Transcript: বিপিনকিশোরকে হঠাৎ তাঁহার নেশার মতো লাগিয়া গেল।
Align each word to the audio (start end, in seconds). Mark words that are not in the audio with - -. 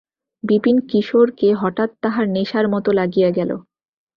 বিপিনকিশোরকে 0.43 1.47
হঠাৎ 1.53 1.89
তাঁহার 2.01 2.25
নেশার 2.27 2.65
মতো 2.67 2.89
লাগিয়া 2.91 3.29
গেল। 3.31 3.51